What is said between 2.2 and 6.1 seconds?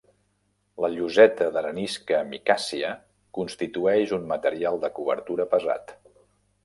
micàcia constitueix un material de cobertura pesat.